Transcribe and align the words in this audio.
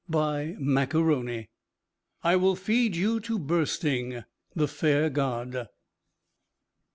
BY 0.09 0.55
MAC 0.57 0.95
A'RONY. 0.95 1.47
I 2.23 2.35
will 2.35 2.55
feed 2.55 2.95
you 2.95 3.19
to 3.19 3.37
bursting. 3.37 4.23
_The 4.57 4.67
Fair 4.67 5.11
God. 5.11 5.67